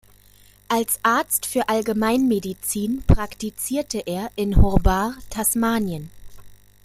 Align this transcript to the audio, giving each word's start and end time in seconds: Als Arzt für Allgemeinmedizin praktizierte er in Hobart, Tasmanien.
Als 0.67 0.99
Arzt 1.03 1.45
für 1.45 1.69
Allgemeinmedizin 1.69 3.03
praktizierte 3.05 3.99
er 3.99 4.31
in 4.35 4.59
Hobart, 4.59 5.13
Tasmanien. 5.29 6.09